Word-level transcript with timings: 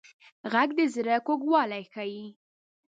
غږ 0.51 0.69
د 0.77 0.79
زړه 0.95 1.15
کوږوالی 1.27 1.83
ښيي 1.93 2.25